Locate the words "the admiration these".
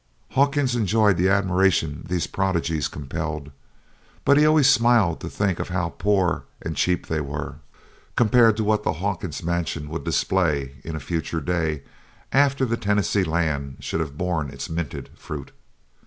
1.17-2.25